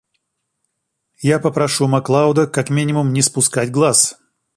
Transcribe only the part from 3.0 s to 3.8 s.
не спускать